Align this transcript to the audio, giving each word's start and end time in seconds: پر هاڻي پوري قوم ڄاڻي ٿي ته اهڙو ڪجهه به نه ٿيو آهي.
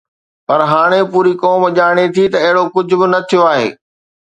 پر 0.47 0.59
هاڻي 0.71 1.01
پوري 1.11 1.33
قوم 1.41 1.61
ڄاڻي 1.77 2.05
ٿي 2.15 2.25
ته 2.33 2.37
اهڙو 2.45 2.63
ڪجهه 2.75 2.97
به 3.01 3.07
نه 3.13 3.19
ٿيو 3.29 3.41
آهي. 3.53 3.69